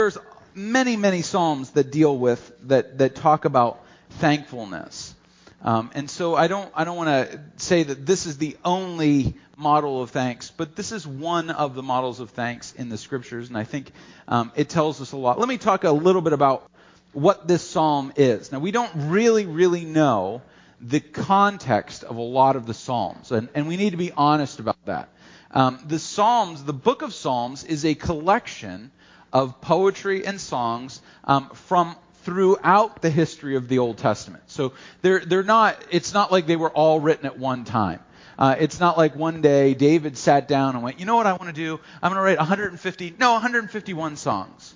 [0.00, 0.16] there's
[0.54, 5.14] many, many psalms that deal with that that talk about thankfulness.
[5.62, 9.34] Um, and so I don't I don't want to say that this is the only
[9.58, 13.48] model of thanks, but this is one of the models of thanks in the scriptures,
[13.48, 13.92] and I think
[14.26, 15.38] um, it tells us a lot.
[15.38, 16.70] Let me talk a little bit about
[17.12, 18.52] what this psalm is.
[18.52, 20.40] Now we don't really really know
[20.80, 24.60] the context of a lot of the psalms, and, and we need to be honest
[24.60, 25.10] about that.
[25.52, 28.92] Um, the Psalms, the book of Psalms, is a collection
[29.32, 34.42] of poetry and songs um, from throughout the history of the Old Testament.
[34.46, 34.72] So
[35.02, 38.00] they're, they're not, it's not like they were all written at one time.
[38.38, 41.32] Uh, it's not like one day David sat down and went, you know what I
[41.32, 41.78] want to do?
[42.02, 44.74] I'm going to write 150, no, 151 songs.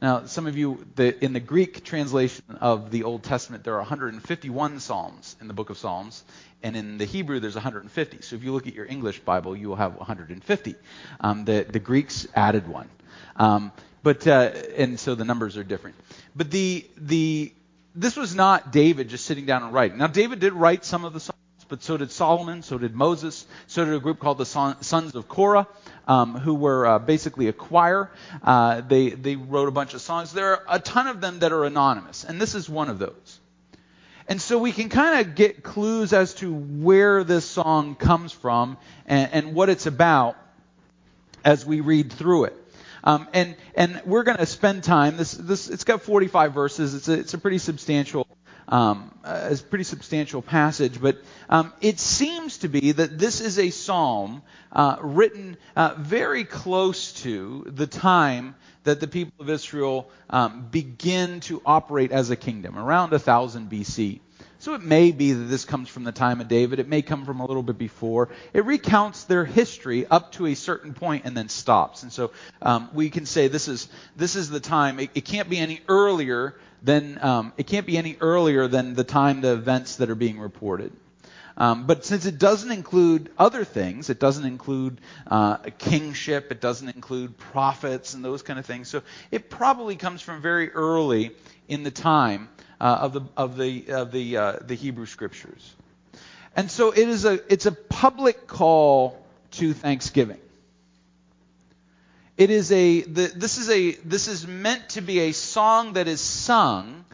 [0.00, 3.80] Now, some of you, the, in the Greek translation of the Old Testament, there are
[3.80, 6.24] 151 psalms in the book of Psalms,
[6.62, 8.22] and in the Hebrew, there's 150.
[8.22, 10.74] So if you look at your English Bible, you will have 150.
[11.20, 12.88] Um, the, the Greeks added one.
[13.36, 15.96] Um, but uh, and so the numbers are different.
[16.36, 17.52] But the the
[17.94, 19.98] this was not David just sitting down and writing.
[19.98, 23.46] Now David did write some of the songs, but so did Solomon, so did Moses,
[23.66, 25.66] so did a group called the Sons of Korah,
[26.06, 28.10] um, who were uh, basically a choir.
[28.42, 30.32] Uh, they they wrote a bunch of songs.
[30.32, 33.40] There are a ton of them that are anonymous, and this is one of those.
[34.26, 38.78] And so we can kind of get clues as to where this song comes from
[39.06, 40.36] and, and what it's about
[41.44, 42.63] as we read through it.
[43.04, 45.16] Um, and and we're going to spend time.
[45.18, 46.94] This this it's got 45 verses.
[46.94, 48.26] It's a, it's a pretty substantial
[48.66, 51.18] um, uh, a pretty substantial passage, but
[51.50, 57.12] um, it seems to be that this is a psalm uh, written uh, very close
[57.22, 62.78] to the time that the people of Israel um, begin to operate as a kingdom,
[62.78, 64.20] around 1000 BC.
[64.64, 66.78] So it may be that this comes from the time of David.
[66.78, 68.30] It may come from a little bit before.
[68.54, 72.02] It recounts their history up to a certain point and then stops.
[72.02, 72.30] And so
[72.62, 75.00] um, we can say this is this is the time.
[75.00, 79.04] It, it can't be any earlier than um, it can't be any earlier than the
[79.04, 80.94] time the events that are being reported.
[81.58, 86.88] Um, but since it doesn't include other things, it doesn't include uh, kingship, it doesn't
[86.88, 88.88] include prophets and those kind of things.
[88.88, 91.32] So it probably comes from very early
[91.68, 92.48] in the time
[92.80, 95.74] uh, of the of the of the uh, the Hebrew scriptures.
[96.56, 99.20] And so it is a it's a public call
[99.52, 100.38] to thanksgiving.
[102.36, 106.08] It is a the, this is a this is meant to be a song that
[106.08, 107.04] is sung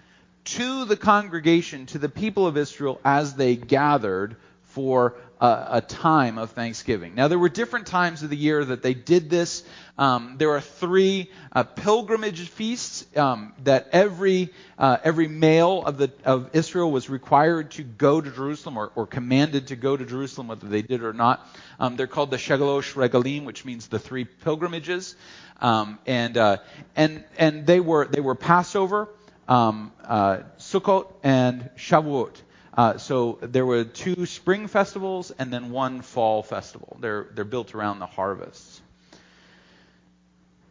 [0.44, 6.50] to the congregation, to the people of Israel as they gathered for a, time of
[6.50, 7.14] Thanksgiving.
[7.14, 9.62] Now, there were different times of the year that they did this.
[9.96, 16.10] Um, there are three uh, pilgrimage feasts um, that every uh, every male of the
[16.24, 20.48] of Israel was required to go to Jerusalem or, or commanded to go to Jerusalem,
[20.48, 21.46] whether they did or not.
[21.78, 25.16] Um, they're called the Shalosh Regalim, which means the three pilgrimages,
[25.60, 26.58] um, and uh,
[26.96, 29.08] and and they were they were Passover,
[29.48, 32.34] um, uh, Sukkot, and Shavuot.
[32.72, 36.97] Uh, so there were two spring festivals and then one fall festival.
[37.00, 38.81] They're, they're built around the harvests.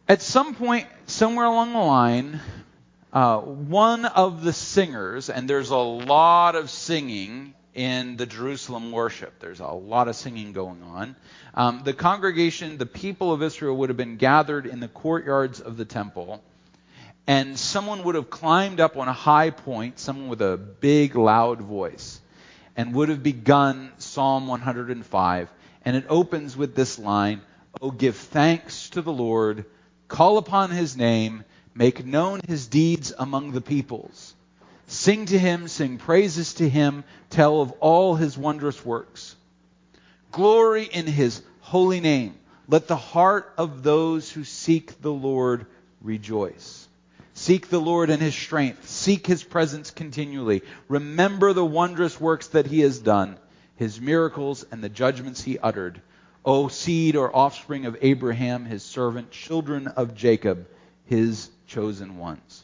[0.08, 2.40] At some point, somewhere along the line,
[3.12, 9.38] uh, one of the singers, and there's a lot of singing in the Jerusalem worship.
[9.38, 11.16] There's a lot of singing going on.
[11.54, 15.76] Um, the congregation, the people of Israel, would have been gathered in the courtyards of
[15.76, 16.42] the temple
[17.30, 21.60] and someone would have climbed up on a high point, someone with a big, loud
[21.60, 22.20] voice,
[22.76, 25.48] and would have begun Psalm 105.
[25.84, 27.40] And it opens with this line
[27.80, 29.64] Oh, give thanks to the Lord,
[30.08, 34.34] call upon his name, make known his deeds among the peoples.
[34.88, 39.36] Sing to him, sing praises to him, tell of all his wondrous works.
[40.32, 42.34] Glory in his holy name.
[42.66, 45.66] Let the heart of those who seek the Lord
[46.02, 46.88] rejoice.
[47.40, 48.86] Seek the Lord in his strength.
[48.86, 50.60] Seek his presence continually.
[50.88, 53.38] Remember the wondrous works that he has done,
[53.76, 56.02] his miracles and the judgments he uttered.
[56.44, 60.68] O seed or offspring of Abraham, his servant, children of Jacob,
[61.06, 62.62] his chosen ones.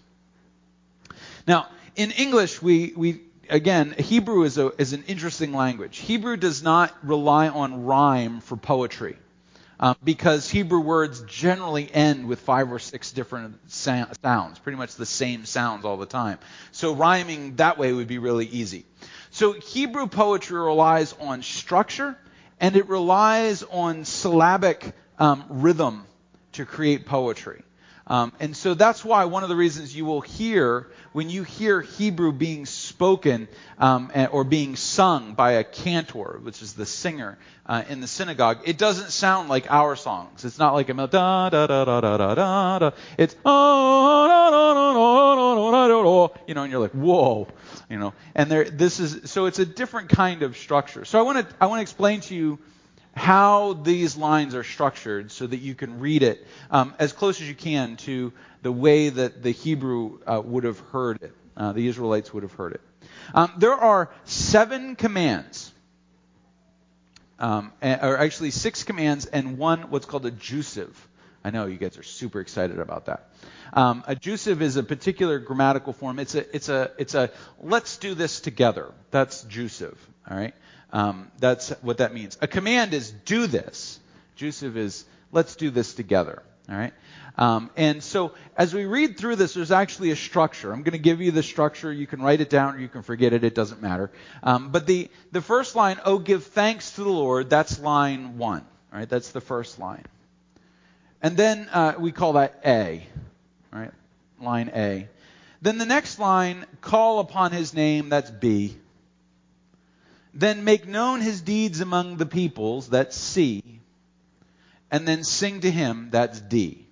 [1.48, 5.96] Now, in English, we, we again, Hebrew is, a, is an interesting language.
[5.96, 9.16] Hebrew does not rely on rhyme for poetry
[9.78, 15.06] um, because Hebrew words generally end with five or six different sounds, pretty much the
[15.06, 16.38] same sounds all the time.
[16.72, 18.84] So rhyming that way would be really easy.
[19.30, 22.16] So Hebrew poetry relies on structure
[22.58, 26.06] and it relies on syllabic um, rhythm
[26.52, 27.62] to create poetry.
[28.08, 31.80] Um, and so that's why one of the reasons you will hear, when you hear
[31.80, 33.48] Hebrew being spoken
[33.78, 37.36] um, or being sung by a cantor, which is the singer
[37.66, 40.44] uh, in the synagogue, it doesn't sound like our songs.
[40.44, 42.90] It's not like a da da da da da da da.
[43.18, 43.34] It's
[46.46, 47.48] you know, and you're like, whoa,
[47.90, 48.14] you know.
[48.36, 51.04] And there, this is so it's a different kind of structure.
[51.04, 52.58] So I want to I want to explain to you
[53.16, 57.48] how these lines are structured so that you can read it um, as close as
[57.48, 58.32] you can to
[58.62, 62.52] the way that the Hebrew uh, would have heard it, uh, the Israelites would have
[62.52, 62.80] heard it.
[63.34, 65.72] Um, there are seven commands,
[67.38, 71.08] um, or actually six commands, and one what's called a jussive.
[71.42, 73.30] I know you guys are super excited about that.
[73.72, 76.18] Um, a jussive is a particular grammatical form.
[76.18, 77.30] It's a, it's a, it's a.
[77.62, 78.92] Let's do this together.
[79.10, 79.98] That's jussive.
[80.28, 80.54] All right.
[80.92, 82.38] Um, that's what that means.
[82.40, 83.98] A command is do this.
[84.36, 86.42] Jussive is let's do this together.
[86.68, 86.92] All right.
[87.38, 90.72] Um, and so as we read through this, there's actually a structure.
[90.72, 91.92] I'm going to give you the structure.
[91.92, 93.44] You can write it down or you can forget it.
[93.44, 94.10] It doesn't matter.
[94.42, 97.50] Um, but the the first line, oh, give thanks to the Lord.
[97.50, 98.64] That's line one.
[98.92, 99.08] All right.
[99.08, 100.04] That's the first line.
[101.22, 103.06] And then uh, we call that A.
[103.72, 103.92] All right.
[104.40, 105.08] Line A.
[105.62, 108.08] Then the next line, call upon His name.
[108.08, 108.76] That's B.
[110.36, 113.62] Then make known his deeds among the peoples, that's C.
[114.90, 116.86] And then sing to him, that's D.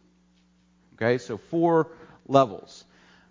[0.94, 1.88] Okay, so four
[2.26, 2.84] levels.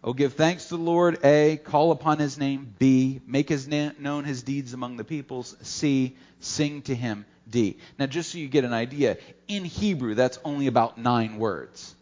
[0.03, 1.57] Oh, give thanks to the Lord, A.
[1.57, 3.21] Call upon his name, B.
[3.25, 6.15] Make his na- known his deeds among the peoples, C.
[6.39, 7.77] Sing to him, D.
[7.97, 9.17] Now, just so you get an idea,
[9.47, 11.95] in Hebrew, that's only about nine words.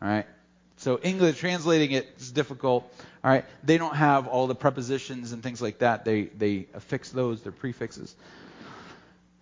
[0.00, 0.26] All right?
[0.84, 2.84] So English translating it is difficult.
[3.24, 6.04] All right, they don't have all the prepositions and things like that.
[6.04, 7.40] They they affix those.
[7.40, 8.14] They're prefixes.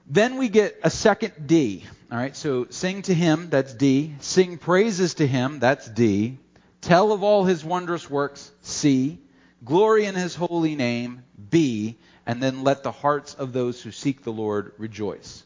[0.07, 1.83] Then we get a second D.
[2.13, 4.15] All right, so sing to him, that's D.
[4.21, 6.39] Sing praises to him, that's D.
[6.81, 9.19] Tell of all his wondrous works, C.
[9.65, 11.97] Glory in his holy name, B.
[12.25, 15.43] And then let the hearts of those who seek the Lord rejoice.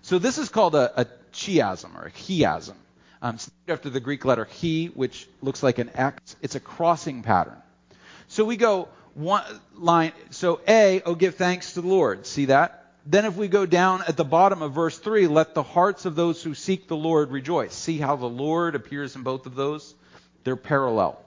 [0.00, 2.76] So this is called a, a chiasm or a chiasm.
[3.22, 3.36] Um,
[3.68, 6.36] after the Greek letter chi, which looks like an X.
[6.40, 7.56] It's a crossing pattern.
[8.28, 9.44] So we go one
[9.74, 10.12] line.
[10.30, 12.26] So A, oh, give thanks to the Lord.
[12.26, 12.80] See that?
[13.06, 16.14] Then if we go down at the bottom of verse 3, let the hearts of
[16.14, 17.74] those who seek the Lord rejoice.
[17.74, 19.94] See how the Lord appears in both of those?
[20.44, 21.18] They're parallel.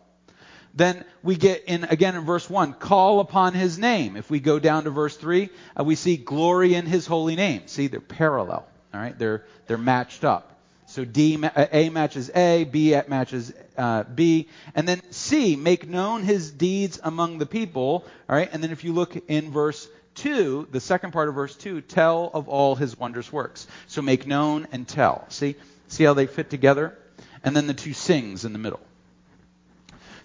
[0.75, 4.15] Then we get in again in verse 1, call upon his name.
[4.15, 5.49] If we go down to verse 3,
[5.79, 7.63] uh, we see glory in his holy name.
[7.67, 8.65] See, they're parallel.
[8.93, 9.17] All right?
[9.17, 10.52] They're they're matched up.
[10.93, 16.51] So D, uh, matches A, B matches uh, B, and then C, make known his
[16.51, 18.05] deeds among the people.
[18.29, 21.55] All right, and then if you look in verse 2, the second part of verse
[21.55, 23.65] 2, tell of all his wondrous works.
[23.87, 25.25] So make known and tell.
[25.29, 25.55] See?
[25.87, 26.95] See how they fit together?
[27.43, 28.79] And then the two sings in the middle.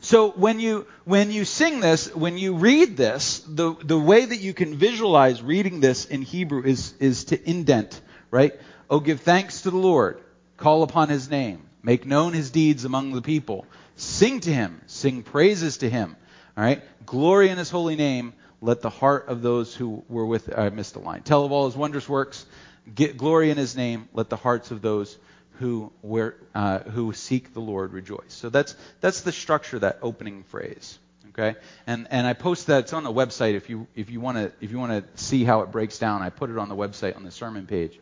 [0.03, 4.41] So when you when you sing this, when you read this, the the way that
[4.41, 7.99] you can visualize reading this in Hebrew is is to indent,
[8.31, 8.53] right?
[8.91, 10.21] Oh, give thanks to the Lord.
[10.59, 11.63] Call upon his name.
[11.83, 13.65] Make known his deeds among the people.
[13.97, 14.83] Sing to him.
[14.87, 16.17] Sing praises to him.
[16.57, 16.83] All right?
[17.07, 18.35] Glory in his holy name.
[18.61, 21.23] Let the heart of those who were with, I missed the line.
[21.23, 22.45] Tell of all his wondrous works.
[22.93, 24.09] Get glory in his name.
[24.13, 25.17] Let the hearts of those
[25.61, 28.35] who, were, uh, who seek the Lord rejoice.
[28.35, 30.99] So that's, that's the structure that opening phrase.
[31.29, 31.57] Okay?
[31.87, 32.81] And, and I post that.
[32.81, 35.45] It's on the website if you, if you want to, if you want to see
[35.45, 36.23] how it breaks down.
[36.23, 37.99] I put it on the website on the sermon page.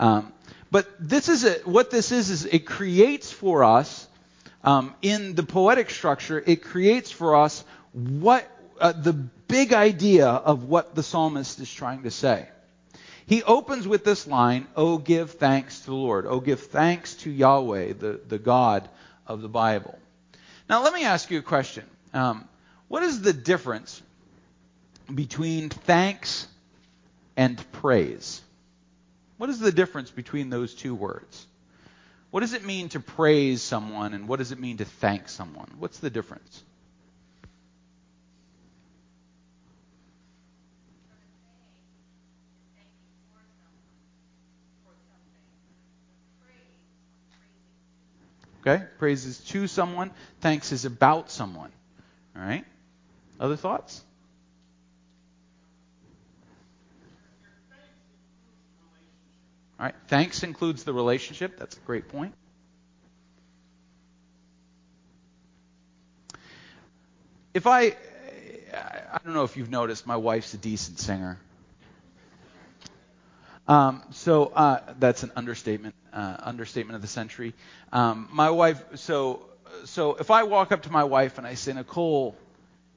[0.00, 0.32] Um,
[0.72, 4.08] but this is a, what this is is it creates for us
[4.64, 6.42] um, in the poetic structure.
[6.44, 8.48] It creates for us what
[8.80, 12.48] uh, the big idea of what the psalmist is trying to say.
[13.26, 16.24] He opens with this line, "Oh, give thanks to the Lord.
[16.26, 18.88] Oh, give thanks to Yahweh, the, the God
[19.26, 19.98] of the Bible."
[20.70, 21.84] Now, let me ask you a question.
[22.14, 22.48] Um,
[22.88, 24.00] what is the difference
[25.14, 26.48] between thanks
[27.36, 28.40] and praise?
[29.42, 31.48] What is the difference between those two words?
[32.30, 35.66] What does it mean to praise someone and what does it mean to thank someone?
[35.80, 36.62] What's the difference?
[48.60, 48.84] Okay?
[49.00, 51.72] Praise is to someone, thanks is about someone.
[52.36, 52.64] All right?
[53.40, 54.04] Other thoughts?
[59.82, 61.58] All right, thanks includes the relationship.
[61.58, 62.34] That's a great point.
[67.52, 67.96] If I,
[68.72, 71.36] I don't know if you've noticed, my wife's a decent singer.
[73.66, 77.52] Um, so uh, that's an understatement, uh, understatement of the century.
[77.92, 78.80] Um, my wife.
[78.94, 79.44] So
[79.84, 82.36] so if I walk up to my wife and I say, Nicole,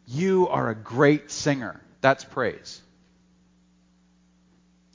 [0.06, 1.82] you are a great singer.
[2.02, 2.80] That's praise.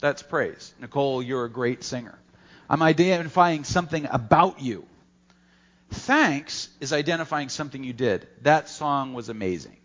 [0.01, 0.73] That's praise.
[0.81, 2.17] Nicole, you're a great singer.
[2.69, 4.85] I'm identifying something about you.
[5.91, 8.27] Thanks is identifying something you did.
[8.41, 9.77] That song was amazing.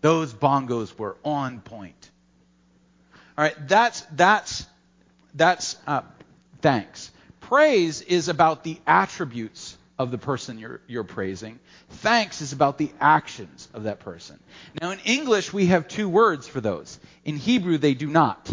[0.00, 2.10] Those bongos were on point.
[3.38, 4.66] All right, that's that's
[5.34, 6.02] that's uh,
[6.60, 7.10] thanks.
[7.40, 11.58] Praise is about the attributes of the person you're, you're praising.
[11.90, 14.38] Thanks is about the actions of that person.
[14.80, 16.98] Now, in English, we have two words for those.
[17.24, 18.52] In Hebrew, they do not.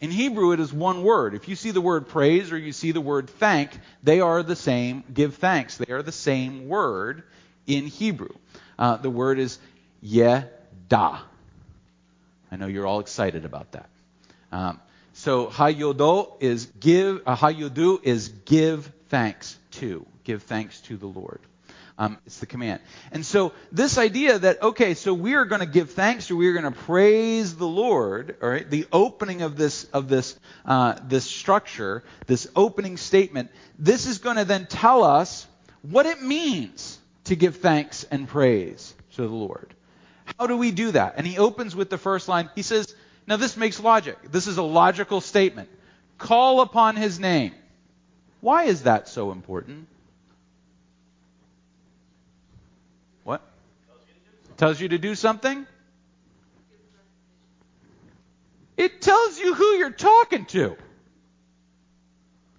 [0.00, 1.34] In Hebrew, it is one word.
[1.34, 3.70] If you see the word praise or you see the word thank,
[4.02, 5.04] they are the same.
[5.12, 5.76] Give thanks.
[5.76, 7.22] They are the same word
[7.66, 8.34] in Hebrew.
[8.78, 9.58] Uh, the word is
[10.04, 11.20] yedah.
[12.50, 13.88] I know you're all excited about that.
[14.52, 14.80] Um,
[15.14, 17.22] so hayodo is give.
[17.26, 20.06] Uh, hayodu is give thanks to.
[20.24, 21.40] Give thanks to the Lord.
[21.96, 22.80] Um, it's the command.
[23.12, 26.48] And so this idea that okay, so we are going to give thanks or we
[26.48, 28.36] are going to praise the Lord.
[28.42, 33.50] All right, the opening of this of this uh, this structure, this opening statement.
[33.78, 35.46] This is going to then tell us
[35.82, 39.72] what it means to give thanks and praise to the Lord.
[40.38, 41.14] How do we do that?
[41.16, 42.50] And he opens with the first line.
[42.56, 42.92] He says,
[43.28, 44.18] "Now this makes logic.
[44.32, 45.68] This is a logical statement.
[46.18, 47.52] Call upon His name."
[48.40, 49.86] Why is that so important?
[54.56, 55.66] Tells you to do something?
[58.76, 60.76] It tells you who you're talking to.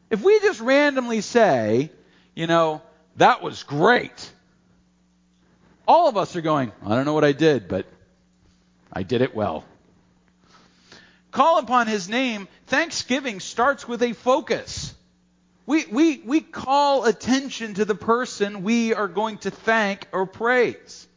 [0.09, 1.91] If we just randomly say,
[2.35, 2.81] you know,
[3.17, 4.31] that was great,
[5.87, 7.85] all of us are going, I don't know what I did, but
[8.91, 9.65] I did it well.
[11.31, 12.47] Call upon his name.
[12.67, 14.93] Thanksgiving starts with a focus.
[15.65, 21.07] We, we, we call attention to the person we are going to thank or praise.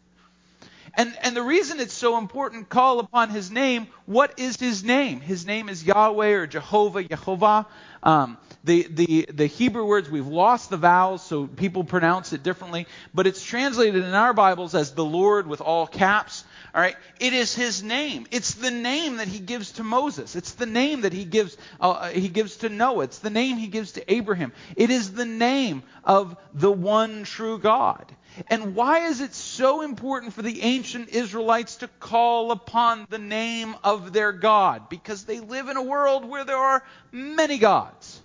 [0.99, 3.87] And, and the reason it's so important, call upon his name.
[4.07, 5.21] What is his name?
[5.21, 7.67] His name is Yahweh or Jehovah, Yehovah.
[8.02, 12.88] Um, the, the, the Hebrew words, we've lost the vowels, so people pronounce it differently,
[13.14, 16.43] but it's translated in our Bibles as the Lord with all caps.
[16.75, 18.26] All right, it is his name.
[18.33, 20.35] It's the name that he gives to Moses.
[20.35, 23.05] It's the name that he gives uh, he gives to Noah.
[23.05, 24.52] It's the name he gives to Abraham.
[24.76, 28.12] It is the name of the one true God.
[28.47, 33.75] And why is it so important for the ancient Israelites to call upon the name
[33.82, 34.88] of their God?
[34.88, 38.20] Because they live in a world where there are many gods.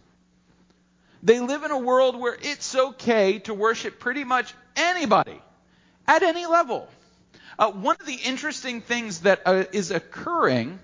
[1.24, 5.41] They live in a world where it's okay to worship pretty much anybody
[6.07, 6.88] at any level.
[7.57, 10.79] Uh, one of the interesting things that uh, is occurring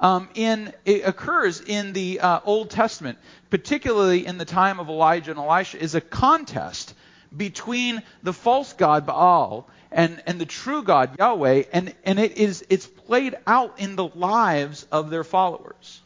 [0.00, 3.18] um, in occurs in the uh, Old Testament,
[3.50, 6.91] particularly in the time of Elijah and Elisha, is a contest
[7.36, 12.64] between the false god Baal and, and the true God Yahweh, and, and it is
[12.70, 16.00] it's played out in the lives of their followers.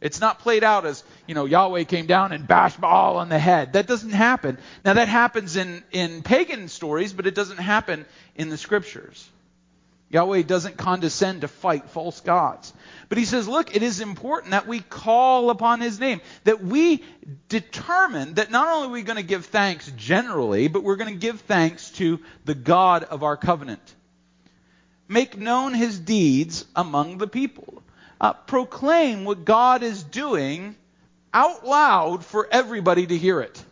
[0.00, 3.38] It's not played out as, you know, Yahweh came down and bashed Baal on the
[3.38, 3.72] head.
[3.72, 4.58] That doesn't happen.
[4.84, 9.28] Now that happens in, in pagan stories, but it doesn't happen in the scriptures.
[10.08, 12.72] Yahweh doesn't condescend to fight false gods.
[13.08, 17.02] But he says, look, it is important that we call upon his name, that we
[17.48, 21.20] determine that not only are we going to give thanks generally, but we're going to
[21.20, 23.94] give thanks to the God of our covenant.
[25.08, 27.82] Make known his deeds among the people.
[28.20, 30.76] Uh, proclaim what God is doing
[31.34, 33.64] out loud for everybody to hear it.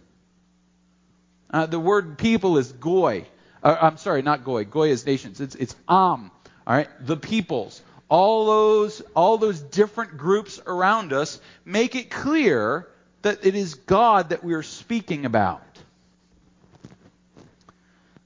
[1.50, 3.25] Uh, the word people is goy.
[3.64, 4.64] Uh, I'm sorry, not goy.
[4.64, 5.40] Goy is nations.
[5.40, 6.30] It's it's am.
[6.66, 7.83] All right, the peoples.
[8.11, 12.87] All those all those different groups around us make it clear
[13.23, 15.62] that it is God that we are speaking about.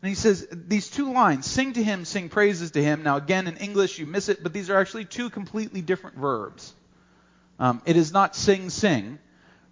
[0.03, 3.03] And he says these two lines, sing to him, sing praises to him.
[3.03, 6.73] Now, again, in English, you miss it, but these are actually two completely different verbs.
[7.59, 9.19] Um, it is not sing, sing,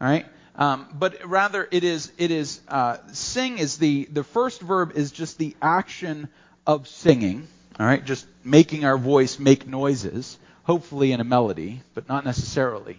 [0.01, 0.27] all right?
[0.57, 5.13] Um, but rather it is it is uh, sing is the the first verb is
[5.13, 6.29] just the action
[6.67, 7.47] of singing.
[7.79, 12.97] All right, just making our voice make noises, hopefully in a melody, but not necessarily.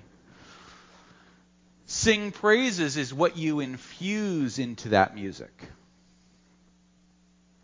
[1.88, 5.70] Sing praises is what you infuse into that music.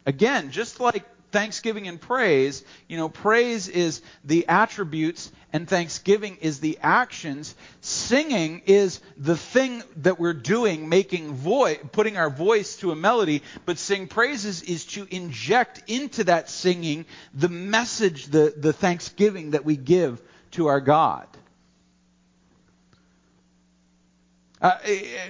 [0.07, 6.59] Again, just like thanksgiving and praise, you know, praise is the attributes and thanksgiving is
[6.59, 7.55] the actions.
[7.81, 13.41] Singing is the thing that we're doing, making voice, putting our voice to a melody.
[13.65, 19.65] But sing praises is to inject into that singing the message, the, the thanksgiving that
[19.65, 20.21] we give
[20.51, 21.27] to our God.
[24.63, 24.77] Uh,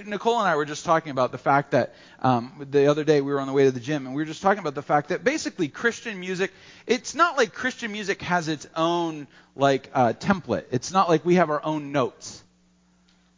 [0.06, 3.32] Nicole and I were just talking about the fact that um, the other day we
[3.32, 5.08] were on the way to the gym, and we were just talking about the fact
[5.08, 6.52] that basically Christian music,
[6.86, 9.26] it's not like Christian music has its own
[9.56, 10.66] like uh, template.
[10.70, 12.44] It's not like we have our own notes.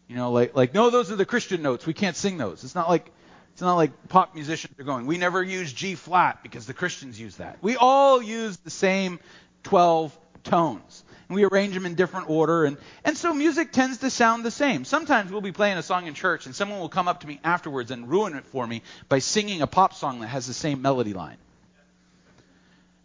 [0.07, 1.87] You know, like like no, those are the Christian notes.
[1.87, 2.63] We can't sing those.
[2.63, 3.11] It's not like
[3.55, 5.07] it's not like pop musicians are going.
[5.07, 7.57] We never use G flat because the Christians use that.
[7.63, 9.19] We all use the same
[9.63, 12.65] 12 tones and we arrange them in different order.
[12.65, 14.85] And, and so music tends to sound the same.
[14.85, 17.41] Sometimes we'll be playing a song in church and someone will come up to me
[17.43, 20.83] afterwards and ruin it for me by singing a pop song that has the same
[20.83, 21.37] melody line.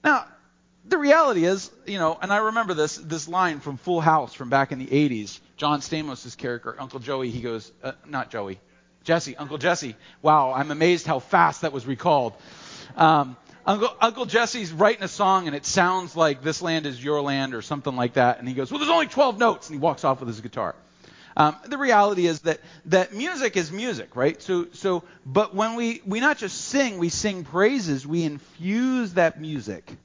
[0.04, 0.26] Now,
[0.86, 4.50] the reality is, you know, and I remember this this line from Full House from
[4.50, 5.40] back in the 80s.
[5.58, 8.60] John Stamos' character, Uncle Joey, he goes, uh, not Joey,
[9.04, 9.96] Jesse, Uncle Jesse.
[10.24, 12.34] Wow, I'm amazed how fast that was recalled.
[12.96, 17.22] Um, Uncle, Uncle Jesse's writing a song and it sounds like This Land is Your
[17.22, 18.40] Land or something like that.
[18.40, 19.70] And he goes, Well, there's only 12 notes.
[19.70, 20.76] And he walks off with his guitar.
[21.38, 24.42] Um, the reality is that, that music is music, right?
[24.42, 29.40] So, so, but when we, we not just sing, we sing praises, we infuse that
[29.40, 29.96] music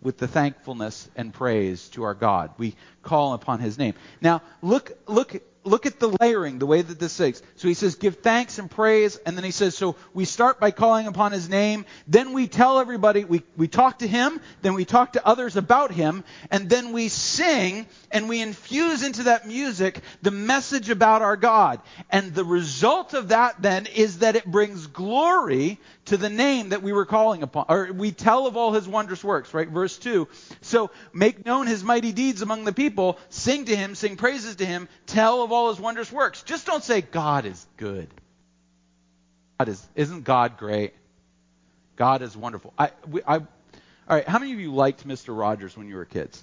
[0.00, 2.52] with the thankfulness and praise to our God.
[2.58, 3.94] We call upon his name.
[4.20, 7.42] Now, look, look look at the layering, the way that this is.
[7.56, 9.16] So he says, give thanks and praise.
[9.16, 11.84] And then he says, so we start by calling upon his name.
[12.06, 14.40] Then we tell everybody, we, we talk to him.
[14.62, 16.24] Then we talk to others about him.
[16.50, 21.80] And then we sing and we infuse into that music the message about our God.
[22.10, 26.82] And the result of that then is that it brings glory to the name that
[26.82, 27.66] we were calling upon.
[27.68, 29.68] Or we tell of all his wondrous works, right?
[29.68, 30.28] Verse 2.
[30.60, 33.18] So make known his mighty deeds among the people.
[33.28, 36.42] Sing to him, sing praises to him, tell of all his wondrous works.
[36.42, 38.08] Just don't say God is good.
[39.58, 40.94] God is, isn't God great?
[41.96, 42.72] God is wonderful.
[42.78, 43.46] I, we, I, all
[44.08, 45.38] right, how many of you liked Mr.
[45.38, 46.42] Rogers when you were kids?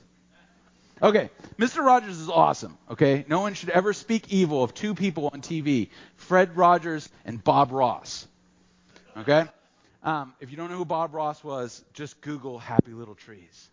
[1.01, 1.83] Okay, Mr.
[1.83, 2.77] Rogers is awesome.
[2.91, 7.43] Okay, no one should ever speak evil of two people on TV: Fred Rogers and
[7.43, 8.27] Bob Ross.
[9.17, 9.43] Okay,
[10.03, 13.69] um, if you don't know who Bob Ross was, just Google "Happy Little Trees."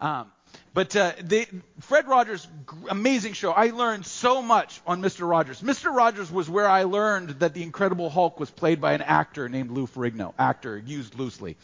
[0.00, 0.30] Um,
[0.74, 1.46] but uh, they,
[1.80, 2.46] Fred Rogers,
[2.88, 3.50] amazing show.
[3.50, 5.28] I learned so much on Mr.
[5.28, 5.60] Rogers.
[5.60, 5.92] Mr.
[5.94, 9.70] Rogers was where I learned that the Incredible Hulk was played by an actor named
[9.70, 10.34] Lou Ferrigno.
[10.38, 11.56] Actor used loosely.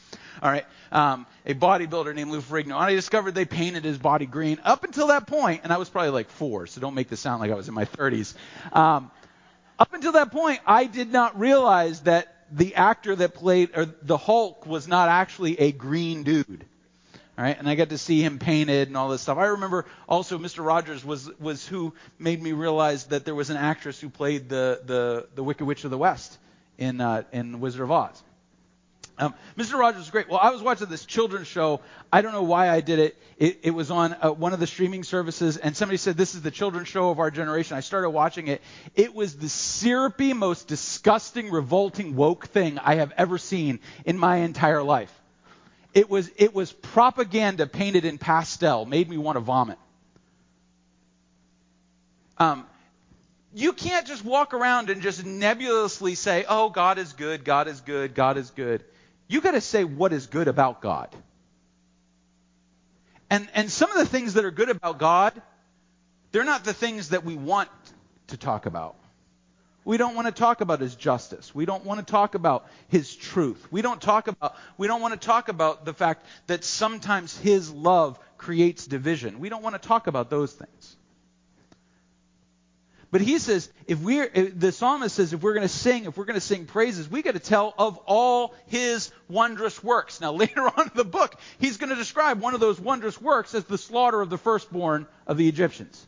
[0.43, 2.75] All right, um, a bodybuilder named Lou Ferrigno.
[2.75, 4.58] And I discovered they painted his body green.
[4.65, 7.41] Up until that point, and I was probably like four, so don't make this sound
[7.41, 8.35] like I was in my 30s.
[8.73, 9.11] Um,
[9.78, 14.17] up until that point, I did not realize that the actor that played or the
[14.17, 16.65] Hulk was not actually a green dude.
[17.36, 19.38] And I got to see him painted and all this stuff.
[19.38, 20.64] I remember also Mr.
[20.64, 24.80] Rogers was was who made me realize that there was an actress who played the
[24.84, 26.38] the the Wicked Witch of the West
[26.78, 28.23] in uh, in Wizard of Oz.
[29.16, 29.78] Um, Mr.
[29.78, 30.28] Rogers is great.
[30.28, 31.80] Well, I was watching this children's show.
[32.12, 33.16] I don't know why I did it.
[33.38, 36.42] It, it was on uh, one of the streaming services, and somebody said this is
[36.42, 37.76] the children's show of our generation.
[37.76, 38.60] I started watching it.
[38.97, 44.38] It was the syrupy, most disgusting, revolting, woke thing I have ever seen in my
[44.38, 45.12] entire life.
[45.95, 49.78] It was, it was propaganda painted in pastel, made me want to vomit.
[52.37, 52.67] Um,
[53.54, 57.80] you can't just walk around and just nebulously say, oh, God is good, God is
[57.80, 58.85] good, God is good.
[59.28, 61.15] You got to say what is good about God.
[63.30, 65.41] And, and some of the things that are good about God,
[66.33, 67.69] they're not the things that we want
[68.28, 68.97] to talk about.
[69.84, 71.54] We don't want to talk about his justice.
[71.54, 73.66] We don't want to talk about his truth.
[73.70, 77.70] We don't talk about we don't want to talk about the fact that sometimes his
[77.70, 79.40] love creates division.
[79.40, 80.97] We don't want to talk about those things.
[83.14, 86.25] But he says, if we're, the psalmist says, if we're going to sing, if we're
[86.25, 90.20] going to sing praises, we got to tell of all his wondrous works.
[90.20, 93.54] Now, later on in the book, he's going to describe one of those wondrous works
[93.54, 96.04] as the slaughter of the firstborn of the Egyptians.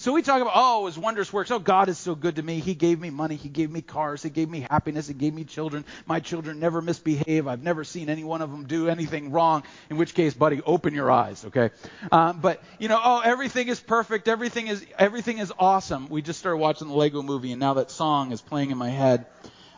[0.00, 1.50] So we talk about, oh, his wondrous works.
[1.50, 2.60] Oh, God is so good to me.
[2.60, 3.34] He gave me money.
[3.34, 4.22] He gave me cars.
[4.22, 5.08] He gave me happiness.
[5.08, 5.84] He gave me children.
[6.06, 7.48] My children never misbehave.
[7.48, 9.64] I've never seen any one of them do anything wrong.
[9.90, 11.70] In which case, buddy, open your eyes, okay?
[12.12, 14.28] Um, but you know, oh, everything is perfect.
[14.28, 16.08] Everything is everything is awesome.
[16.08, 18.90] We just started watching the Lego Movie, and now that song is playing in my
[18.90, 19.26] head.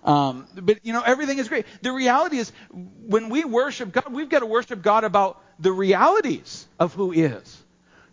[0.05, 1.65] Um, but you know, everything is great.
[1.81, 6.67] The reality is, when we worship God, we've got to worship God about the realities
[6.79, 7.63] of who is.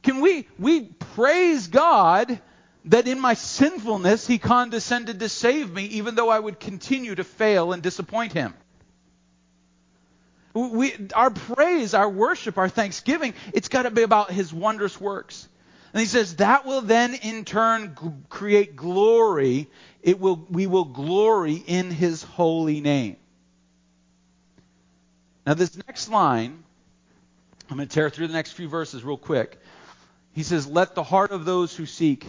[0.08, 2.40] Can we, we praise God
[2.86, 7.26] that in my sinfulness he condescended to save me even though I would continue to
[7.26, 8.54] fail and disappoint him?
[10.54, 15.50] We, our praise, our worship, our thanksgiving, it's got to be about his wondrous works.
[15.92, 19.68] And he says that will then in turn g- create glory.
[20.02, 23.18] It will, we will glory in his holy name.
[25.46, 26.64] Now, this next line,
[27.70, 29.60] I'm going to tear through the next few verses real quick.
[30.38, 32.24] He says, Let the heart of those who seek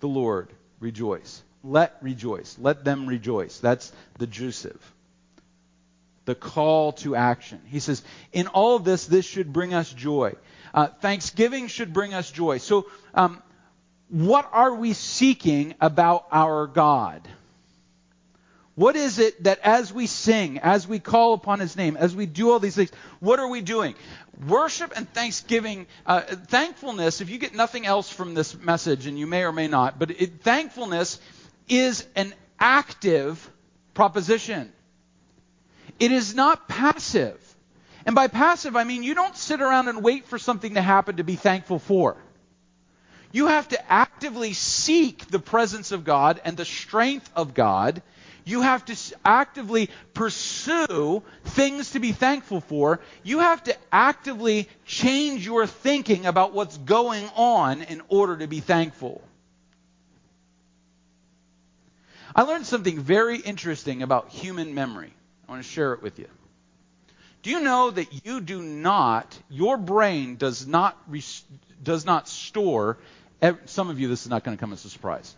[0.00, 1.42] the Lord rejoice.
[1.64, 2.54] Let rejoice.
[2.60, 3.60] Let them rejoice.
[3.60, 4.78] That's the jussive.
[6.26, 7.62] The call to action.
[7.64, 8.02] He says,
[8.34, 10.34] In all of this, this should bring us joy.
[10.74, 12.58] Uh, thanksgiving should bring us joy.
[12.58, 13.42] So, um,
[14.10, 17.26] what are we seeking about our God?
[18.76, 22.26] What is it that as we sing, as we call upon His name, as we
[22.26, 23.94] do all these things, what are we doing?
[24.46, 29.26] Worship and thanksgiving, uh, thankfulness, if you get nothing else from this message, and you
[29.26, 31.18] may or may not, but it, thankfulness
[31.68, 33.50] is an active
[33.94, 34.70] proposition.
[35.98, 37.42] It is not passive.
[38.04, 41.16] And by passive, I mean you don't sit around and wait for something to happen
[41.16, 42.16] to be thankful for.
[43.32, 48.02] You have to actively seek the presence of God and the strength of God.
[48.46, 53.00] You have to actively pursue things to be thankful for.
[53.24, 58.60] You have to actively change your thinking about what's going on in order to be
[58.60, 59.20] thankful.
[62.36, 65.12] I learned something very interesting about human memory.
[65.48, 66.28] I want to share it with you.
[67.42, 70.96] Do you know that you do not, your brain does not,
[71.82, 72.96] does not store,
[73.64, 75.34] some of you, this is not going to come as a surprise.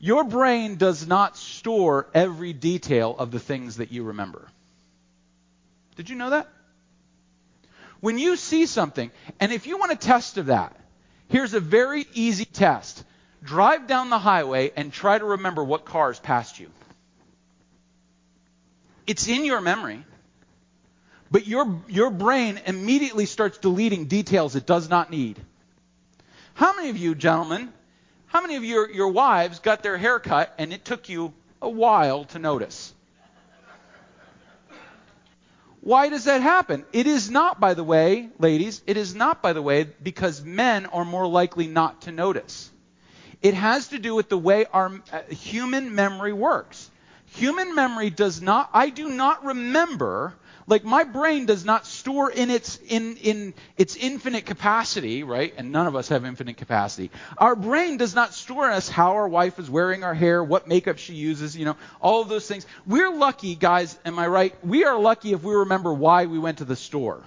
[0.00, 4.48] Your brain does not store every detail of the things that you remember.
[5.96, 6.48] Did you know that?
[8.00, 10.74] When you see something, and if you want a test of that,
[11.28, 13.04] here's a very easy test
[13.42, 16.70] drive down the highway and try to remember what cars passed you.
[19.06, 20.04] It's in your memory,
[21.30, 25.38] but your, your brain immediately starts deleting details it does not need.
[26.54, 27.72] How many of you, gentlemen,
[28.30, 31.68] how many of your, your wives got their hair cut and it took you a
[31.68, 32.94] while to notice?
[35.80, 36.84] Why does that happen?
[36.92, 40.86] It is not, by the way, ladies, it is not, by the way, because men
[40.86, 42.70] are more likely not to notice.
[43.42, 46.88] It has to do with the way our uh, human memory works.
[47.34, 50.34] Human memory does not, I do not remember,
[50.70, 55.52] like my brain does not store in its, in, in its infinite capacity, right?
[55.56, 57.10] And none of us have infinite capacity.
[57.36, 60.68] Our brain does not store in us how our wife is wearing our hair, what
[60.68, 62.66] makeup she uses, you know, all of those things.
[62.86, 64.54] We're lucky, guys, am I right?
[64.64, 67.24] We are lucky if we remember why we went to the store.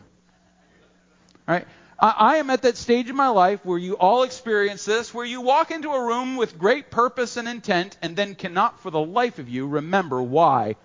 [1.46, 1.68] Right?
[2.00, 5.42] I, am at that stage in my life where you all experience this, where you
[5.42, 9.38] walk into a room with great purpose and intent and then cannot for the life
[9.38, 10.76] of you remember why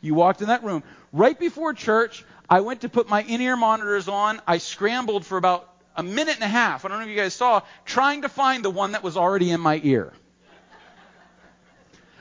[0.00, 0.82] you walked in that room.
[1.12, 4.40] Right before church, I went to put my in ear monitors on.
[4.46, 6.84] I scrambled for about a minute and a half.
[6.84, 9.50] I don't know if you guys saw, trying to find the one that was already
[9.50, 10.12] in my ear.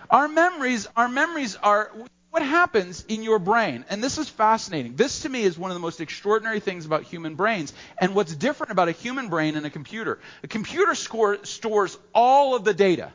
[0.09, 1.91] Our memories, our memories are
[2.29, 4.95] what happens in your brain, and this is fascinating.
[4.95, 8.35] This to me is one of the most extraordinary things about human brains, and what's
[8.35, 10.19] different about a human brain and a computer.
[10.43, 13.13] A computer score, stores all of the data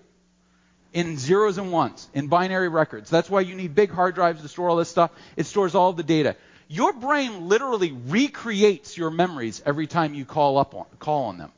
[0.92, 3.11] in zeros and ones, in binary records.
[3.11, 5.11] That's why you need big hard drives to store all this stuff.
[5.37, 6.37] It stores all the data.
[6.68, 11.53] Your brain literally recreates your memories every time you call up on, call on them.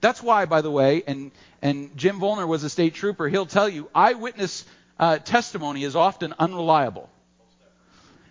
[0.00, 3.68] That's why, by the way, and, and Jim Volner was a state trooper, he'll tell
[3.68, 4.64] you, eyewitness
[4.98, 7.10] uh, testimony is often unreliable.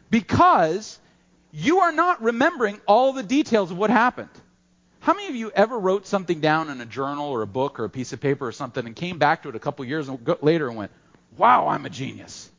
[0.09, 0.97] Because
[1.51, 4.29] you are not remembering all the details of what happened.
[4.99, 7.85] How many of you ever wrote something down in a journal or a book or
[7.85, 10.09] a piece of paper or something and came back to it a couple years
[10.41, 10.91] later and went,
[11.37, 12.51] wow, I'm a genius?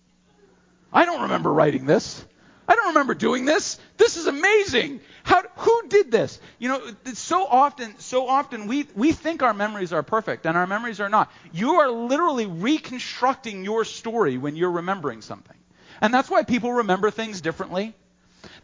[0.93, 2.25] I don't remember writing this.
[2.67, 3.79] I don't remember doing this.
[3.97, 5.01] This is amazing.
[5.25, 6.41] How, who did this?
[6.59, 6.81] You know,
[7.15, 11.09] so often, so often we, we think our memories are perfect, and our memories are
[11.09, 11.33] not.
[11.53, 15.57] You are literally reconstructing your story when you're remembering something.
[16.01, 17.95] And that's why people remember things differently.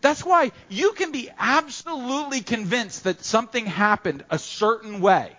[0.01, 5.37] That's why you can be absolutely convinced that something happened a certain way.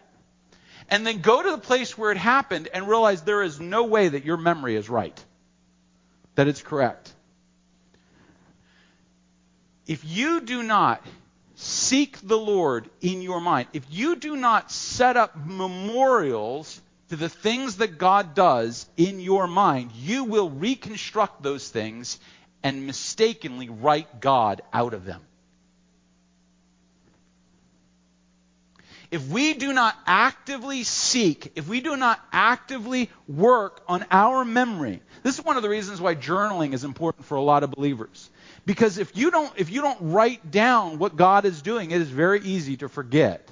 [0.90, 4.08] And then go to the place where it happened and realize there is no way
[4.08, 5.24] that your memory is right,
[6.36, 7.14] that it's correct
[9.88, 11.02] if you do not
[11.56, 17.30] seek the Lord in your mind, if you do not set up memorials to the
[17.30, 22.20] things that God does in your mind, you will reconstruct those things
[22.68, 25.22] and mistakenly write God out of them.
[29.10, 35.02] If we do not actively seek, if we do not actively work on our memory,
[35.24, 38.30] this is one of the reasons why journaling is important for a lot of believers.
[38.66, 42.10] Because if you don't if you don't write down what God is doing, it is
[42.10, 43.50] very easy to forget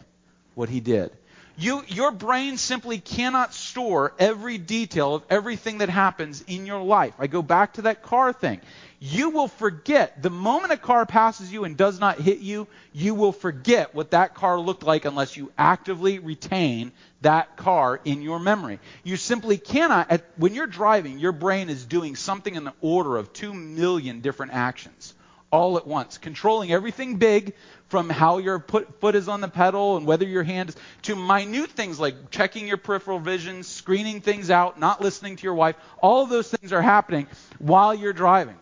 [0.55, 1.09] what he did.
[1.57, 7.13] You, your brain simply cannot store every detail of everything that happens in your life.
[7.17, 8.59] I go back to that car thing.
[8.99, 10.21] You will forget.
[10.21, 14.11] The moment a car passes you and does not hit you, you will forget what
[14.11, 16.91] that car looked like unless you actively retain
[17.21, 18.79] that car in your memory.
[19.03, 23.15] You simply cannot, at, when you're driving, your brain is doing something in the order
[23.15, 25.13] of two million different actions
[25.55, 27.53] all at once, controlling everything big
[27.87, 31.15] from how your put, foot is on the pedal and whether your hand is, to
[31.15, 35.75] minute things like checking your peripheral vision, screening things out, not listening to your wife.
[36.01, 38.57] All of those things are happening while you're driving.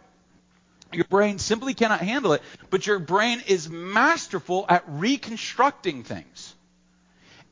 [0.92, 6.54] Your brain simply cannot handle it, but your brain is masterful at reconstructing things.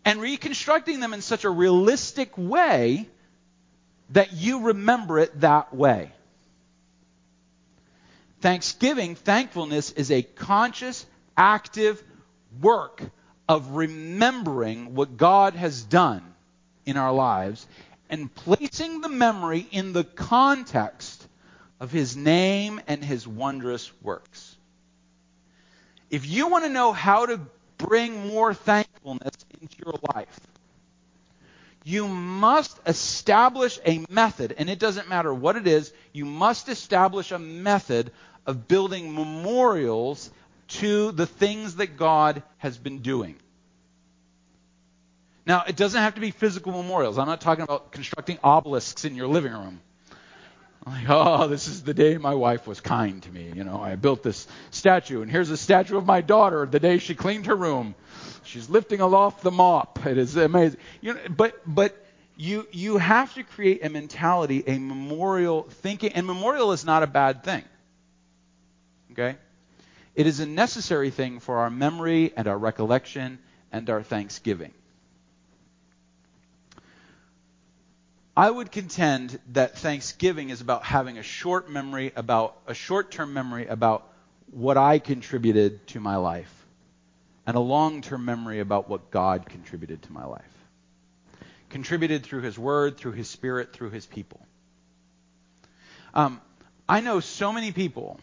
[0.06, 3.08] And reconstructing them in such a realistic way
[4.12, 6.12] that you remember it that way.
[8.42, 11.06] Thanksgiving, thankfulness, is a conscious,
[11.38, 12.04] active
[12.60, 13.02] work
[13.48, 16.24] of remembering what God has done
[16.86, 17.68] in our lives
[18.10, 21.26] and placing the memory in the context
[21.80, 24.58] of His name and His wondrous works.
[26.10, 27.40] If you want to know how to
[27.78, 30.40] bring more thankfulness into your life,
[31.84, 37.32] you must establish a method, and it doesn't matter what it is, you must establish
[37.32, 38.12] a method
[38.46, 40.30] of building memorials
[40.68, 43.36] to the things that God has been doing.
[45.46, 47.18] Now, it doesn't have to be physical memorials.
[47.18, 49.82] I'm not talking about constructing obelisks in your living room.
[50.86, 53.52] Like, oh, this is the day my wife was kind to me.
[53.56, 56.98] You know, I built this statue, and here's a statue of my daughter the day
[56.98, 57.94] she cleaned her room.
[58.44, 60.06] She's lifting aloft the mop.
[60.06, 60.80] It is amazing.
[61.00, 61.96] You know, but but
[62.36, 67.08] you you have to create a mentality, a memorial thinking, and memorial is not a
[67.08, 67.64] bad thing.
[69.12, 69.38] Okay?
[70.16, 73.40] It is a necessary thing for our memory and our recollection
[73.72, 74.74] and our thanksgiving.
[78.36, 83.68] I would contend that Thanksgiving is about having a short memory about a short-term memory
[83.68, 84.08] about
[84.52, 86.52] what I contributed to my life
[87.46, 90.42] and a long-term memory about what God contributed to my life.
[91.70, 94.40] Contributed through his word, through his spirit, through his people.
[96.14, 96.42] Um,
[96.88, 98.20] I know so many people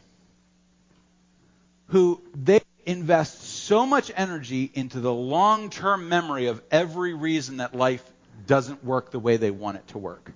[1.88, 7.74] who they invest so much energy into the long term memory of every reason that
[7.74, 8.02] life
[8.46, 10.32] doesn't work the way they want it to work.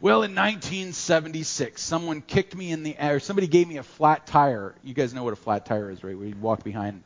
[0.00, 3.20] Well, in 1976, someone kicked me in the air.
[3.20, 4.74] Somebody gave me a flat tire.
[4.82, 6.16] You guys know what a flat tire is, right?
[6.16, 7.02] You walk behind,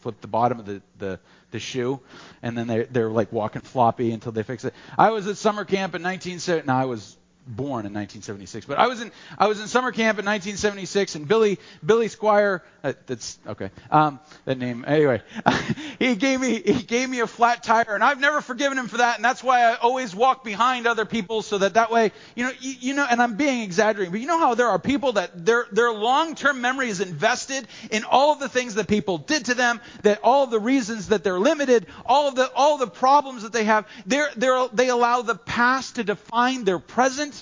[0.00, 1.18] flip the bottom of the, the,
[1.50, 2.00] the shoe,
[2.42, 4.74] and then they, they're like walking floppy until they fix it.
[4.98, 6.66] I was at summer camp in 1970.
[6.66, 7.16] No, I was
[7.46, 8.66] born in 1976.
[8.66, 12.62] But I was in I was in summer camp in 1976, and Billy Billy Squire.
[12.82, 13.70] Uh, that's okay.
[13.90, 15.22] Um, that name anyway.
[15.98, 18.98] he gave me he gave me a flat tire, and I've never forgiven him for
[18.98, 19.16] that.
[19.16, 22.52] And that's why I always walk behind other people, so that that way you know
[22.60, 23.06] you, you know.
[23.08, 26.34] And I'm being exaggerating, but you know how there are people that their their long
[26.34, 30.20] term memory is invested in all of the things that people did to them, that
[30.22, 33.64] all of the reasons that they're limited, all of the all the problems that they
[33.64, 33.86] have.
[34.06, 34.30] They're,
[34.72, 37.35] they allow the past to define their present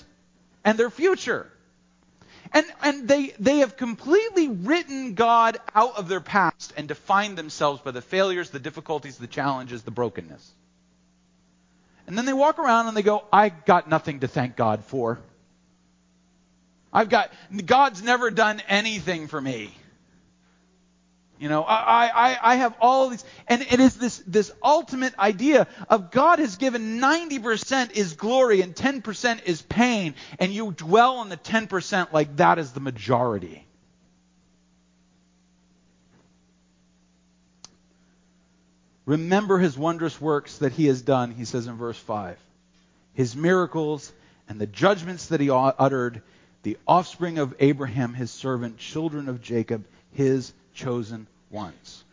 [0.65, 1.49] and their future.
[2.51, 7.81] And, and they, they have completely written God out of their past and defined themselves
[7.81, 10.51] by the failures, the difficulties, the challenges, the brokenness.
[12.07, 15.19] And then they walk around and they go, I got nothing to thank God for.
[16.93, 17.31] I've got,
[17.65, 19.75] God's never done anything for me.
[21.37, 25.67] You know, I, I, I have all these, and it is this, this ultimate idea
[25.89, 31.27] of God has given 90% is glory and 10% is pain, and you dwell on
[31.27, 33.65] the 10% like that is the majority.
[39.05, 42.37] Remember his wondrous works that he has done, he says in verse 5.
[43.13, 44.11] His miracles
[44.47, 46.21] and the judgments that he uttered,
[46.63, 52.03] the offspring of Abraham, his servant, children of Jacob, his chosen ones.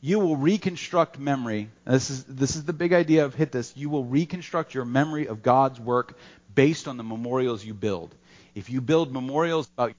[0.00, 1.68] You will reconstruct memory.
[1.84, 3.72] This is, this is the big idea of hit this.
[3.76, 6.16] You will reconstruct your memory of God's work
[6.54, 8.14] based on the memorials you build.
[8.54, 9.94] If you build memorials about,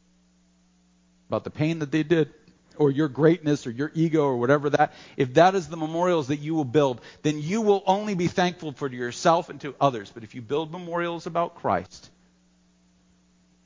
[1.29, 2.33] about the pain that they did,
[2.77, 6.37] or your greatness, or your ego, or whatever that, if that is the memorials that
[6.37, 10.11] you will build, then you will only be thankful for yourself and to others.
[10.13, 12.09] But if you build memorials about Christ,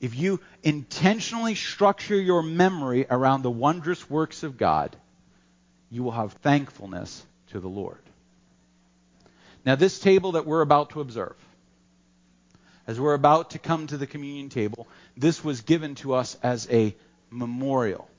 [0.01, 4.95] if you intentionally structure your memory around the wondrous works of God,
[5.91, 7.99] you will have thankfulness to the Lord.
[9.63, 11.35] Now, this table that we're about to observe,
[12.87, 16.67] as we're about to come to the communion table, this was given to us as
[16.71, 16.95] a
[17.29, 18.09] memorial.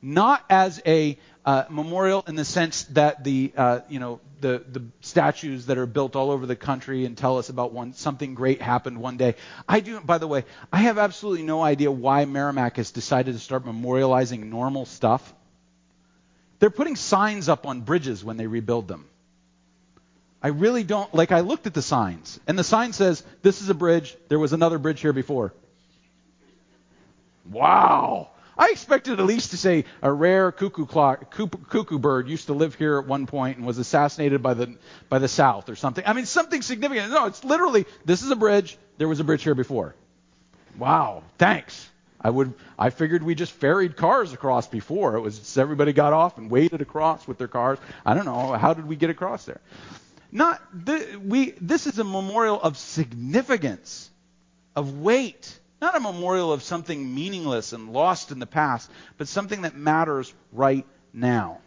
[0.00, 4.82] Not as a, uh, memorial in the sense that the uh, you know the the
[5.00, 8.60] statues that are built all over the country and tell us about one something great
[8.60, 9.36] happened one day.
[9.68, 10.00] I do.
[10.00, 14.44] By the way, I have absolutely no idea why Merrimack has decided to start memorializing
[14.44, 15.34] normal stuff.
[16.58, 19.06] They're putting signs up on bridges when they rebuild them.
[20.42, 21.32] I really don't like.
[21.32, 24.16] I looked at the signs, and the sign says, "This is a bridge.
[24.28, 25.52] There was another bridge here before."
[27.50, 28.30] Wow.
[28.58, 32.74] I expected at least to say a rare cuckoo, clock, cuckoo bird used to live
[32.74, 34.76] here at one point and was assassinated by the
[35.08, 36.04] by the South or something.
[36.06, 37.10] I mean, something significant.
[37.10, 38.76] No, it's literally this is a bridge.
[38.98, 39.94] There was a bridge here before.
[40.78, 41.88] Wow, thanks.
[42.20, 45.16] I would I figured we just ferried cars across before.
[45.16, 47.78] It was everybody got off and waded across with their cars.
[48.04, 49.60] I don't know how did we get across there.
[50.32, 50.60] Not
[51.22, 51.52] we.
[51.60, 54.10] This is a memorial of significance,
[54.76, 55.58] of weight.
[55.80, 60.32] Not a memorial of something meaningless and lost in the past, but something that matters
[60.52, 61.58] right now.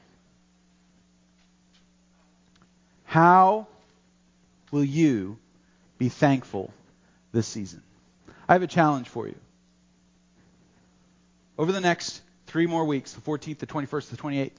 [3.05, 3.67] How
[4.71, 5.37] will you
[5.97, 6.71] be thankful
[7.31, 7.81] this season?
[8.47, 9.35] I have a challenge for you.
[11.57, 14.51] Over the next three more weeks, the 14th, the 21st, the 28th,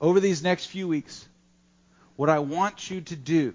[0.00, 1.26] over these next few weeks,
[2.16, 3.54] what I want you to do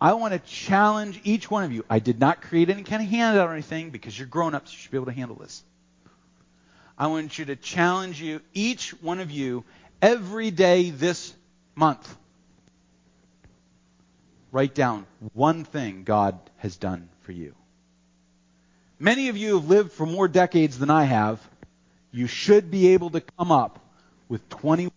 [0.00, 1.84] I want to challenge each one of you.
[1.90, 4.72] I did not create any kind of handout or anything because you're grown ups.
[4.72, 5.64] You should be able to handle this.
[6.96, 9.64] I want you to challenge you, each one of you,
[10.00, 11.32] every day this
[11.74, 12.16] month.
[14.50, 17.54] Write down one thing God has done for you.
[18.98, 21.40] Many of you have lived for more decades than I have.
[22.10, 23.78] You should be able to come up
[24.28, 24.90] with 20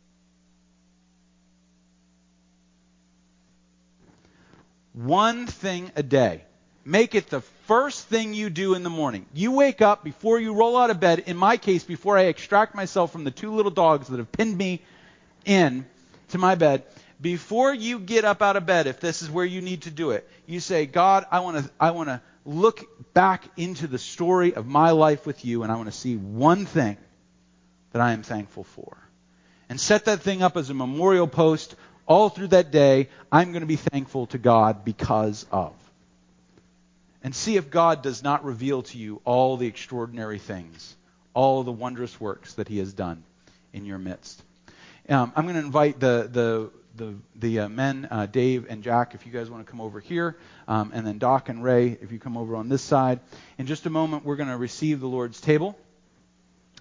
[4.93, 6.43] One thing a day.
[6.83, 9.25] Make it the first thing you do in the morning.
[9.33, 11.19] You wake up before you roll out of bed.
[11.27, 14.57] In my case, before I extract myself from the two little dogs that have pinned
[14.57, 14.81] me
[15.45, 15.85] in
[16.29, 16.83] to my bed,
[17.21, 20.11] before you get up out of bed, if this is where you need to do
[20.11, 24.55] it, you say, God, I want to, I want to look back into the story
[24.55, 26.97] of my life with you, and I want to see one thing
[27.91, 28.97] that I am thankful for.
[29.69, 31.75] And set that thing up as a memorial post
[32.07, 35.73] all through that day, I'm going to be thankful to God because of.
[37.23, 40.95] And see if God does not reveal to you all the extraordinary things,
[41.33, 43.23] all the wondrous works that He has done
[43.73, 44.41] in your midst.
[45.07, 49.15] Um, I'm going to invite the the the, the uh, men, uh, Dave and Jack,
[49.15, 50.37] if you guys want to come over here,
[50.67, 53.19] um, and then Doc and Ray, if you come over on this side.
[53.57, 55.77] In just a moment, we're going to receive the Lord's table.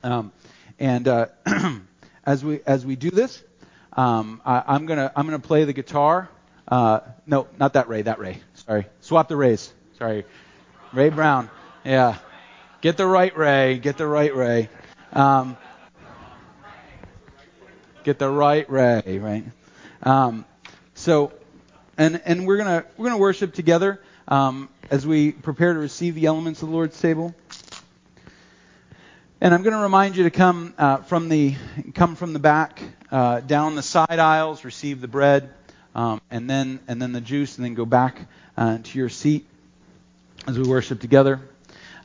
[0.03, 0.33] Um,
[0.79, 1.27] and uh,
[2.25, 3.43] as we as we do this,
[3.93, 6.29] um, I, am gonna I'm gonna play the guitar.
[6.69, 8.03] Uh, no, not that Ray.
[8.03, 8.41] That Ray.
[8.55, 8.87] Sorry.
[9.01, 9.73] Swap the Rays.
[9.99, 10.25] Sorry.
[10.93, 11.51] Ray Brown.
[11.85, 12.17] Yeah.
[12.81, 13.79] Get the right Ray.
[13.79, 14.69] Get the right Ray.
[15.13, 15.57] Um,
[18.05, 19.19] get the right Ray.
[19.19, 19.45] Right.
[20.03, 20.45] Um,
[20.95, 21.33] so,
[21.99, 26.27] and and we're gonna we're gonna worship together um, as we prepare to receive the
[26.27, 27.35] elements of the Lord's table.
[29.43, 31.55] And I'm going to remind you to come uh, from the
[31.95, 35.49] come from the back, uh, down the side aisles, receive the bread,
[35.95, 38.19] um, and then and then the juice, and then go back
[38.59, 39.47] uh, to your seat
[40.47, 41.41] as we worship together.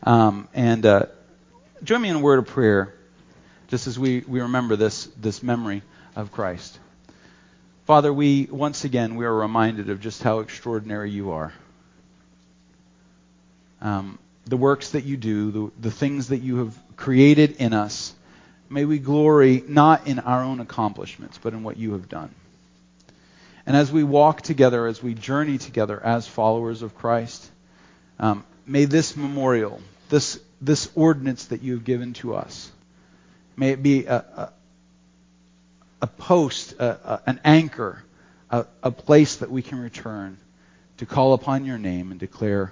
[0.03, 1.07] Um, and uh,
[1.83, 2.95] join me in a word of prayer,
[3.67, 5.81] just as we, we remember this this memory
[6.15, 6.79] of Christ.
[7.83, 11.51] Father, we once again we are reminded of just how extraordinary you are.
[13.81, 18.13] Um, the works that you do, the, the things that you have created in us.
[18.69, 22.33] May we glory not in our own accomplishments, but in what you have done.
[23.65, 27.49] And as we walk together, as we journey together as followers of Christ,
[28.19, 32.71] um, may this memorial, this, this ordinance that you have given to us,
[33.55, 34.53] may it be a, a,
[36.03, 38.03] a post, a, an anchor,
[38.51, 40.37] a place that we can return
[40.97, 42.71] to call upon your name and declare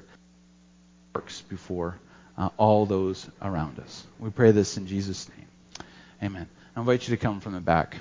[1.13, 1.97] works before
[2.37, 4.05] uh, all those around us.
[4.19, 5.47] We pray this in Jesus' name.
[6.21, 6.47] Amen.
[6.75, 7.97] I invite you to come from the back.